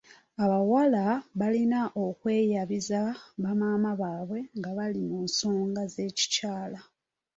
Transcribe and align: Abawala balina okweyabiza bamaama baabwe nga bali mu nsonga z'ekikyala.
Abawala 0.43 1.05
balina 1.39 1.81
okweyabiza 2.05 3.01
bamaama 3.43 3.91
baabwe 4.01 4.39
nga 4.57 4.71
bali 4.77 5.01
mu 5.09 5.17
nsonga 5.27 5.81
z'ekikyala. 5.93 6.79